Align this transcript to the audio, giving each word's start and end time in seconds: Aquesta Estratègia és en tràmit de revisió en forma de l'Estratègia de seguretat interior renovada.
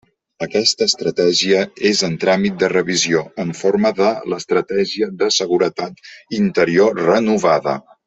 Aquesta 0.43 0.85
Estratègia 0.91 1.59
és 1.89 2.01
en 2.07 2.15
tràmit 2.23 2.57
de 2.65 2.71
revisió 2.73 3.23
en 3.45 3.53
forma 3.61 3.93
de 4.01 4.09
l'Estratègia 4.33 5.13
de 5.23 5.33
seguretat 5.41 6.03
interior 6.43 7.03
renovada. 7.13 7.83